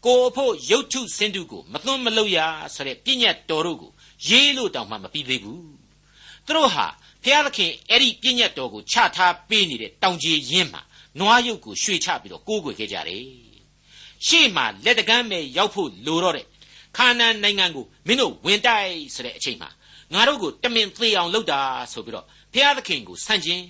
[0.05, 2.39] ကိုအဖို့ရုတ်ထုစင်တုကိုမသွန်းမလုပ်ရ
[2.75, 3.91] ဆိုတဲ့ပြည့်ညတ်တော်တို့ကို
[4.27, 5.63] ရေးလို့တောင်မှမပြီးသေးဘူး
[6.45, 6.85] သူတို့ဟာ
[7.23, 10.81] ဖျားသခင်အဲ့ဒီပြည့်ညတ်တော်ကိုချထားပေးနေတဲ့တောင်ကြီးရင်းမှာ
[11.19, 13.48] နွားရုပ်ကိုရွှေချပြီးတော့ကိုးကွယ်ခဲ့ကြတယ်
[14.27, 16.45] ရှေ့မှာလက်တကမ်းပဲရောက်ဖို့လိုတော့တဲ့
[16.97, 19.69] ခါနန်နိုင်ငံကိုမင်းတို့ဝင်တိုက်ဆိုတဲ့အချိန်မှာ
[20.13, 21.61] ငါတို့ကိုတမင်သေးအောင်လုပ်တာ
[21.93, 23.61] ဆိုပြီးတော့ဘုရားသခင်ကိုဆန့်ကျင်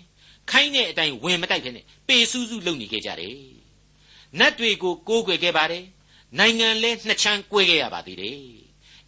[0.52, 3.38] ခိုင်းတဲ့အတိုင်းဝင်မတိုက်ဖ ೇನೆ ပေစူးစူးလုပ်နေခဲ့ကြတယ်
[4.40, 5.86] နတ်တွေကိုကိုးကွယ်ခဲ့ပါတယ်
[6.40, 8.38] နိုင်ငံလဲနှစ်ချမ်းကွဲခဲ့ရပါသေးတယ်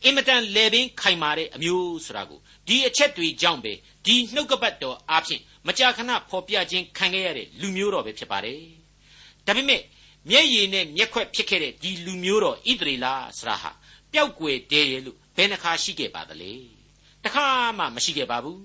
[0.03, 3.73] အင်မတန်လေပင်ခိုင်မာတဲ့အမျိုးဆိုတာကိုဒီအချက်တွေကြောင့်ပဲ
[4.05, 8.61] ဒီနှုတ်ကပတ်တော်အားဖြင့်မကြာခဏဖော်ပြခြင်းခံခဲ့ရတဲ့လူမျိုးတော်ပဲဖြစ်ပါတယ်
[9.45, 9.81] ဒါပေမဲ့
[10.29, 13.07] မျက်ရည်နဲ့မျက်ခွက်ဖြစ်ခဲ့တဲ့ဒီလူမျိုးတော်ဣသရေလ
[13.37, 13.71] ဆရာဟာ
[14.13, 16.51] ပျောက်ကွယ်တယ်လို့ဘယ်နှခါရှိခဲ့ပါသလဲ
[17.23, 17.45] တခါ
[17.77, 18.61] မှမရှိခဲ့ပါဘူး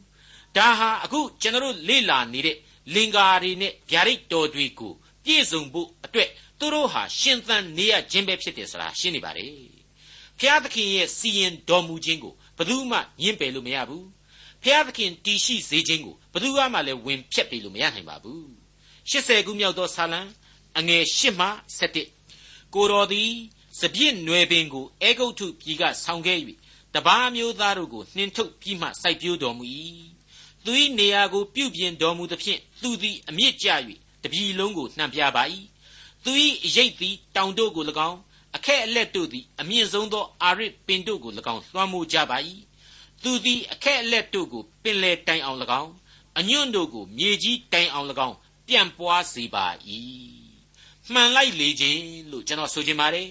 [0.57, 2.57] ဒါဟာအခုကျွန်တော်လေ့လာနေတဲ့
[2.95, 4.93] လင်္ကာတွေနဲ့ဗျာဒိတ်တော်တွေကို
[5.25, 9.53] ပြည့်စုံဖို့အတွက်သူတို့ဟာရှင်သန်နေရခြင်းပဲဖြစ်တယ်ဆိုတာရှင်းနေပါတယ်
[10.39, 14.07] ဖျားသခင်ရဲ့စီရင်တော်မူခြင်းကိုဘယ်သူမှညှင်းပယ်လို့မရဘူး
[14.63, 18.43] ဖျားသခင်တည်ရှိစေခြင်းကိုဘယ်သူမှလည်းဝင်ဖြတ်ပေးလို့မရနိုင်ပါဘူး
[19.11, 20.21] 80ခုမြောက်သောဆာလံ
[20.79, 23.31] အငယ်8မှ7ကိုတော်သည်
[23.81, 26.39] စပြည့်နွယ်ပင်ကိုအေဂုတ်ထုပြည်ကဆောင်ခဲ့၍
[26.95, 29.65] တပားမျိုးသားတို့ကိုနှင်ထုတ်ပြီးမှစိုက်ပျိုးတော်မူ၏
[30.65, 33.69] သူ၏နေရာကိုပြုပြင်တော်မူသဖြင့်သူသည်အမြင့်ကျ၍
[34.23, 35.43] တပြည်လုံးကိုနှံပြပါ၏
[36.25, 36.33] သူ၏
[36.65, 38.19] အရေးသည်တောင်တို့ကို၎င်း
[38.57, 42.39] အခက်အလက်တို့သည်အမြင့်ဆုံးသောအာရစ်ပင်တို့ကို၎င်းလွှမ်းမိုးကြပါ၏
[43.23, 45.93] သူသည်အခက်အလက်တို့ကိုပင်လေတိုင်အောင်၎င်း
[46.39, 48.37] အညွန့်တို့ကိုမြေကြီးတိုင်အောင်၎င်း
[48.69, 49.67] ပြန့်ပွားစေပါ၏
[51.13, 53.29] မှန်လိုက်လေခြင်းလို့ကျွန်တော်ဆိုချင်ပါတယ်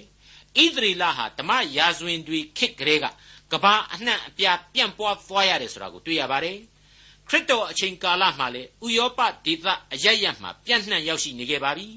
[0.63, 3.05] ဣသရေလဟာဓမ္မရာဇဝင်တွေခေတ်ကလေးက
[3.51, 6.57] ကဘာအနှံ့အပြားပြန့်ပွားသွားရတယ်ဆိုတာကိုတွေ့ရပါတယ်
[7.27, 11.87] ခရစ်တော်အချိန်ကာလမှာလေဥယောပဒေသအရရမှာပြန့်နှံ့ရောက်ရှိနေခဲ့ပါပြီ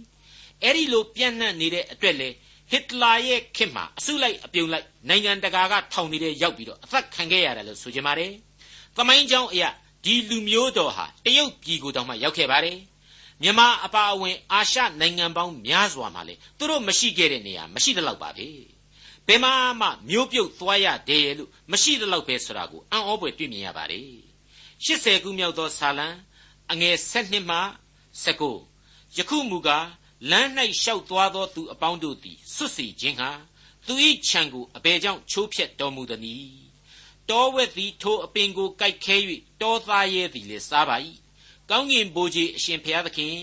[0.63, 2.29] အဲ့ဒီလိုပြန့်နှံ့နေတဲ့အတွက်လေ
[2.71, 8.33] ဟစ်တလာရဲ့ခေတ်မှာအစုလိုက်အပြုံလိုက်နိုင်ငံတကာကထောင်နေတဲ့ရောက်ပြီးတော့အသက်ခံခဲ့ရတယ်လို့ဆိုကြပါတယ်။
[8.97, 9.69] သမိုင်းကြောင်းအရာ
[10.05, 12.79] ဒီလူမျိုးတော်ဟာတရုတ်ပြည်ကိုတောင်မှရောက်ခဲ့ပါတယ်။
[13.43, 18.49] မြန်မာအပါအဝင် အာရှနိုင်ငံပေါင်းများစွာမှာလေသူတို့မရှိခဲ့တဲ့နေရာမရှိသလောက်ပါပဲ။
[19.27, 24.11] ဘယ်မှမှမျိုးပြုတ်သွားရတယ်လို့မရှိသလောက်ပဲဆိုတာကိုအံ့ဩဖွယ်တွေ့မြင်ရပါတယ်။
[24.85, 26.09] 80ခုမြောက်သောဇာလံ
[26.73, 27.59] အငယ်7မှ
[28.25, 29.87] 19ယခုမူကား
[30.31, 30.51] လမ်း၌
[30.83, 33.31] ရှောက်သွားသောသူအပေါင်းတို့သည်စွတ်စီခြင်းဟာ
[33.87, 33.95] သူ၏
[34.29, 36.59] ခြံကိုအဘယ်ကြောင့်ချိုးဖျက်တော်မူသနည်း
[37.31, 39.17] တောဝက်သည်ထိုအပင်ကိုကြိုက်ခဲ၍
[39.63, 40.97] တောသားရဲသည်လည်းစားပါ၏
[41.71, 43.37] ကောင်းကင်ဘိုးကြီးအရှင်ဘုရားသခင်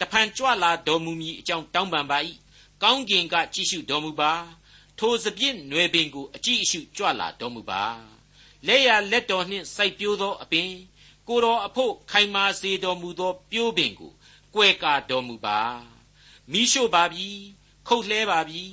[0.00, 2.18] တဖန်ကြွလာတော်မူမည်အကြောင်းတောင်းပန်ပါ၏
[2.82, 4.32] ကောင်းကင်ကကြည့်ရှုတော်မူပါ
[4.98, 7.82] ထိုစပြည့်နွယ်ပင်ကိုအကြည့်အရှုကြွလာတော်မူပါ
[8.66, 10.70] လက်ရလက်တော်နှင့်စိုက်ပျိုးသောအပင်
[11.28, 14.12] ကိုတော်အဖို့ခိုင်မာစေတော်မူသောပြိုးပင်ကို
[14.54, 15.60] ကွယ်ကာတော်မူပါ
[16.52, 17.28] မိရှို့ပါပြီ
[17.88, 18.64] ခုတ်လှဲပါပြီ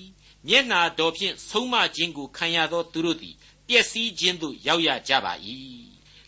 [0.47, 3.35] မျက်နာတော်ဖြင့်ဆုံးမခြင်းကိုခံရသောသူတို့သည်
[3.67, 5.33] ပျက်စီးခြင်းသို့ရောက်ရကြပါ၏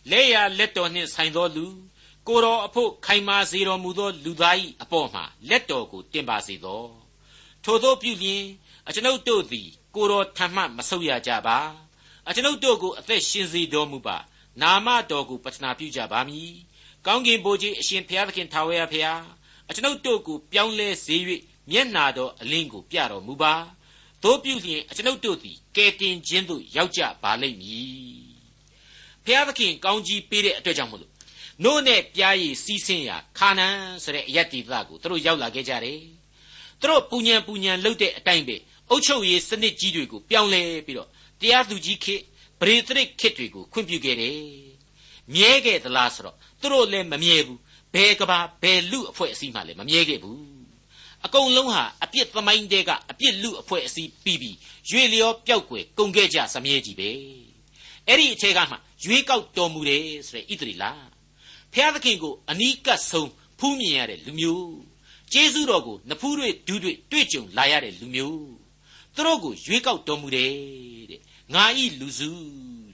[0.10, 1.67] လက်ရလက်တော်နှင့်ဆိုင်သောလူ
[2.28, 6.84] ကိုတော်အဖို့ခိုင်မာစေတော်မူသော လူသား၏အပေါ်မှာလက်တော်ကိုတင်ပါစေသော
[7.64, 8.44] ထိုသောပြုလျင်
[8.88, 11.58] အကျွန်ုပ်တို့သည် ကိုတော်ထံမှမဆုတ်ရကြပါ
[12.28, 14.18] အကျွန်ုပ်တို့ကိုအသက်ရှင်စေတော်မူပါ
[14.62, 16.52] နာမတော်ကိုပတနာပြုကြပါမည်
[17.06, 19.24] ကောင်းကင်ဘုရားအရှင်ဘုရားသခင်ထာဝရဘုရား
[19.70, 21.16] အကျွန်ုပ်တို့ကိုပြောင်းလဲစေ၍
[21.72, 23.54] မျက်နာတော်အလင်းကိုပြတော်မူပါ
[24.24, 28.26] တို့ပြုလျင်အကျွန်ုပ်တို့သည်ကဲတင်ခြင်းသို့ရောက်ကြပါလိမ့်မည်
[29.26, 31.14] ဘုရားသခင်ကောင်းကြီးပေးတဲ့အတွက်ကြောင့်မလို့
[31.63, 36.00] နို့နဲ့ပြားရည်စီးဆင်းရာခါနန်ဆိုတဲ့အယက်တီသကိုသူတို့ရောက်လာခဲ့ကြတယ်
[36.82, 38.56] သူတို့ပူညံပူညံလှုပ်တဲ့အတိုင်းပဲ
[38.89, 41.10] အုတ်ချုပ်ရေးစနစ်ကြီးတွေကိုပြောင်းလဲပြီးတော့
[41.41, 42.22] တရားသူကြီးခေတ်
[42.60, 44.39] ပရိသရစ်ခေတ်တွေကိုခွင့်ပြုခဲ့တယ်
[45.34, 47.60] မြဲခဲ့သလားဆိုတော့သူတို့လည်းမမြဲဘူး
[47.94, 50.44] ဘယ်ကဘာဘယ်လူအဖွဲ့အစည်းမှလည်းမမြဲခဲ့ဘူး
[51.26, 54.56] အကုန်လုံးဟာအပြစ်သမိုင်းတဲကအပြစ်လူအဖွဲ့အစည်းပြီးပြီး
[54.89, 57.10] ရွေလျောပျောက်ကွယ်ကုန်ခဲ့ကြစမြဲကြီးပဲ
[58.08, 60.91] အဲ့ဒီအခြေကမှရွေးကောက်တော်မူတယ်ဆိုတဲ့ဣသရီလာ
[61.76, 64.76] ဖျားသခင်ကိုအနီးကပ်ဆုံးဖူးမြင်ရတဲ့လူမျိုး
[65.34, 68.40] ကျေးဇူးတော်ကိုနဖူးတွေဒူးတွေတွေ့ကြုံလာရတဲ့လူမျိုး
[69.16, 70.54] သူတို့ကိုရွေးကောက်တော်မူတယ်
[71.12, 71.22] တဲ့
[71.54, 72.32] ငါဤလူစု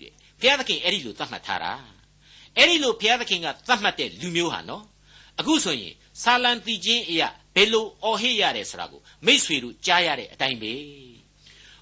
[0.01, 1.73] တဲ့ဘုရားသခင်အဲ့ဒီလိုသတ်မှတ်ထားတာ
[2.57, 4.83] အဲ့ဒီလိုဘုရားသခင်ကသတ်မှတ်တဲ့လူမျိုးဟာနော်
[5.39, 10.73] အခုဆိုရင်ဆာလံတီချင်းအရာဘယ်လိုအော်ဟစ်ရတယ်ဆိုတာကိုမိษွေတို့ကြားရတဲ့အတိုင်းပဲ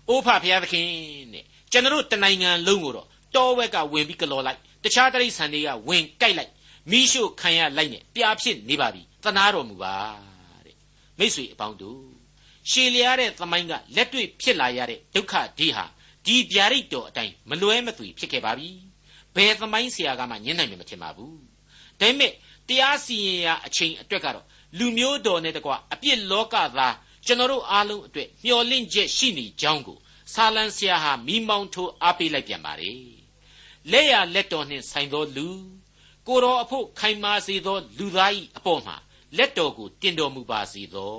[0.07, 0.87] အိုးဖဖရားသခင်
[1.33, 6.51] တဲ့ကျွန်တော်တနိုင်ငံလုံးကိုတော့တောဝက်ကဝင်ပြီးကလော်လိုက်တခြားတရိษံတွေကဝင်ကြိုက်လိုက်
[6.91, 9.95] မိရှုခံရလိုက်နဲ့ပြာဖြစ်နေပါပြီသနာတော်မူပါ
[10.65, 10.75] တဲ့
[11.19, 12.01] မိษွေအပေါင်းတို့
[12.71, 15.85] ရှည်လျားတဲ့သမိုင်းကလက်တွေ့ဖြစ်လာရတဲ့ဒုက္ခဒီဟာ
[16.25, 18.69] ဒီဗျာဒိတ်တော်အတိုင်းမလွဲမသွေဖြစ်ခဲ့ပါပြီ
[19.35, 21.37] ဘယ်သမိုင်းဆရာကမှညှင်းနိုင်မှာမထင်ပါဘူး
[21.99, 22.31] ဒါပေမဲ့
[22.67, 24.45] တရားစီရင်ရာအချိန်အတွက်ကတော့
[24.77, 29.97] လူမျိုးတော်နဲ့တကွအပြစ်လောကသားကျွန်တော်တို့အားလုံးအတွက်မျှော်လင့်ချက်ရှိနေကြောင်းကို
[30.33, 33.01] ဆာလံဆရာဟာမိမောင်းထိုးအားပေးလိုက်ပြန်ပါတယ်
[33.91, 35.47] လက်ရလက်တော်နှင့်ဆိုင်သောလူ
[36.29, 38.95] ကိုတော်အဖို့ခိုင်မာစေသော လူသား၏အပေါ်မှာ
[39.37, 41.15] လက်တော်ကိုတင်တော်မူပါစေသော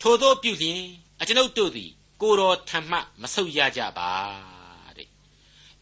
[0.00, 0.82] ထိုသောပြုလျင်
[1.20, 1.90] အကျွန်ုပ်တို့သည်
[2.22, 4.10] ကိုတော်ထံမှမဆုတ်ရကြပါ
[4.96, 5.08] တဲ့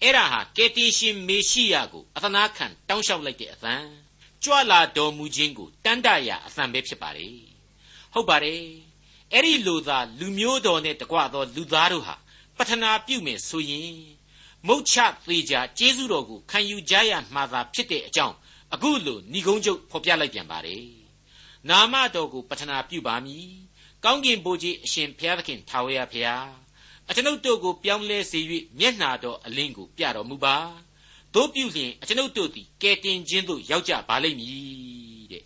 [0.03, 3.75] အဲ့ဒါဟာကေတင်ရှင်မေရှိယကိုအသနာခံတောင်းလျှောက်လိုက်တဲ့အသံ
[4.44, 7.37] ကြွလာတော်မူခြင်းကိုတန်တရာအသံပဲဖြစ်ပါတယ်
[8.12, 8.62] ဟုတ်ပါတယ်
[9.33, 12.16] အဲ့ဒီလိုသာလူမျိုးတော်နဲ့တကွသော လူသားတို့ဟာ
[12.57, 13.94] ပထနာပြုမယ်ဆိုရင်
[14.66, 14.96] မုတ်ချ
[15.27, 18.37] သေးကြကျေးဇူးတော်ကိုခံယူကြရမှာသာဖြစ်တဲ့အကြောင်း
[18.74, 20.85] အခုလိုဏိကုံးချုပ်ဖော်ပြလိုက်ပြန်ပါတယ်
[21.68, 23.48] နာမတော်ကိုပထနာပြုပါမည်
[24.04, 26.50] ကောင်းကင်ဘုရားအရှင်ဘုရားသခင်ထာဝရဘုရား
[27.09, 28.40] အကျွန်ုပ်တို့ကိုပြောင်းလဲစေ၍
[28.78, 30.56] မျက်နာတော်အလင်းကိုပြတော်မူပါ
[31.35, 35.42] တို့ပြုလျင်အကျွန်ုပ်တို့သည်ကဲတင်ခြင်းသို့ရောက်ကြပါလိမ့်မည်တဲ့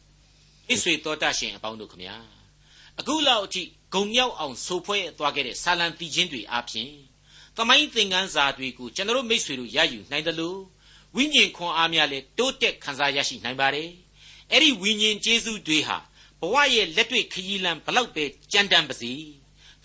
[0.69, 2.17] ဣဆွေတော်တတ်ရှင်အပေါင်းတို့ခမညာ
[2.99, 3.63] အခုလောက်အထိ
[3.95, 6.91] ဂုံမြောက်အောင်ဆိုဖွဲသွားခဲ့တဲ့ဆာလံတီချင်းတွေအပြင်
[7.57, 10.59] သမိုင်းသင်ခန်းစာတွေကိုကျွန်တော်မိတ်ဆွေတို့ရယူနိုင်တယ်လို့
[11.16, 13.90] ဝိညာဉ်ခွန်အားများလဲတိုးတက်ခံစားရရှိနိုင်ပါတယ်
[14.52, 15.98] အဲ့ဒီဝိညာဉ်ကျေးဇူးတွေဟာ
[16.42, 19.12] ဘဝရဲ့လက်တွေ့ခရီးလမ်းဘလောက်ပဲကြမ်းတမ်းပါစေ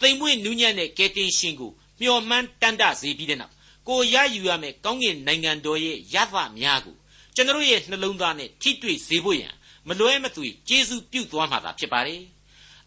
[0.00, 3.54] သိမ်မွေ့နူးညံ့တဲ့ကဲတင်ရှင်ကိုမျှော်မှန်းတန်တစေပြီးတဲ့နောက်
[3.88, 6.96] ကိုရယူရမယ်ကောင်းကင်နိုင်ငံတော်ရဲ့ရသများကို
[7.34, 9.54] ကျွန်တော်ရဲ့နှလုံးသားနဲ့ထိတွေ့စေဖို့ရန်
[9.88, 12.22] မလွဲမသွေကျေးဇူးပြုသွားမှာသာဖြစ်ပါတယ်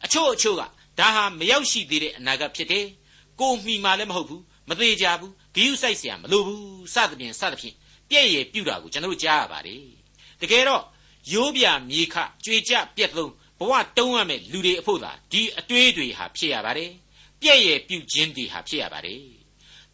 [0.04, 0.62] အချို့အချို့က
[1.00, 2.86] ဒါဟာမရောက်ရှိသေးတဲ့အနာဂတ်ဖြစ်တယ်
[3.40, 7.76] ကိုမှီမှလည်းမဟုတ်ဘူးမသေးကြဘူးဂိယူဆိုင်เสียမလိုဘူးစသဖြင့်စသဖြင့်
[8.13, 9.85] ပြည့်ရည်ပြုတာကိုကျွန်တော်ကြားရပါတယ်
[10.41, 10.85] တကယ်တော့
[11.33, 16.91] ရိုးပြမြေခကြွေကြပြက်လုံးဘဝတုံးရမယ်လူတွေအဖို့သာဒီအတွေးတွေဟာဖြစ်ရပါတယ်
[17.41, 19.23] ပြည့်ရည်ပြုခြင်းတွေဟာဖြစ်ရပါတယ်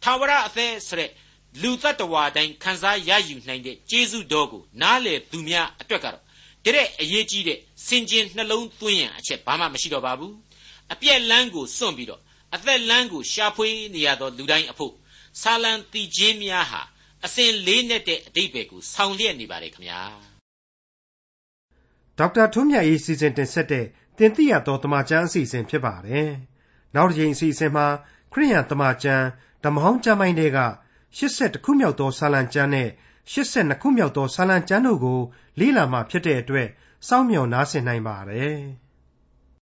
[0.03, 1.09] ထာဝရအသက်ဆိုတဲ့
[1.61, 6.23] လူတ attva တိုင်းခံစားရယူနိုင်တဲ့ကျေးဇူးတော်ကိုနားလေသူများအတွက်ကတော့
[6.65, 10.33] တဲ့အရေးကြီးတဲ့စင်ကျင်နှလုံးသွင်းရန်အချက်ဘာမှမရှိတော့ပါဘူး
[10.93, 12.21] အပြက်လန်းကိုစွန့်ပြီးတော့
[12.55, 14.93] အသက်လန်းကိုရှာဖွေနေရသောလူတိုင်းအဖို့
[15.41, 16.81] ဆာလံတီချင်းများဟာ
[17.25, 20.01] အစဉ်လေးနဲ့တဲ့အတိတ်ပဲကိုဆောင်းလျက်နေပါတယ်ခင်ဗျာ
[22.17, 23.85] ဒေါက်တာထွန်းမြတ်ရေးစီစဉ်တင်ဆက်တဲ့
[24.17, 26.29] တင်ပြတော်တမချန်းအစီအစဉ်ဖြစ်ပါတယ်
[26.95, 27.87] နောက်တစ်ချိန်အစီအစဉ်မှာ
[28.33, 29.25] ခရိယန်တမချန်း
[29.63, 30.59] ဓမ္မဟောင်းကျမ်းပိုင်းတွေက
[31.17, 32.89] 82ခုမြောက်သောဆာလံကျမ်းနဲ့
[33.31, 35.19] 82ခုမြောက်သောဆာလံကျမ်းတို့ကို
[35.59, 36.67] လေ့လာမှဖြစ်တဲ့အတွက်
[37.07, 38.59] စောင့်မျှော်နားဆင်နိုင်ပါတယ်။